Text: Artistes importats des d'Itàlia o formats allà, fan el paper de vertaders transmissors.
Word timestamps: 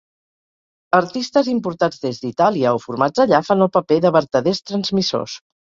Artistes 0.99 1.51
importats 1.51 2.03
des 2.07 2.23
d'Itàlia 2.23 2.73
o 2.79 2.83
formats 2.89 3.25
allà, 3.27 3.45
fan 3.53 3.63
el 3.69 3.73
paper 3.79 4.03
de 4.09 4.17
vertaders 4.21 4.69
transmissors. 4.73 5.43